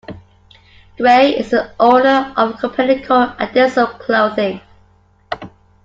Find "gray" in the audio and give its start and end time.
0.97-1.37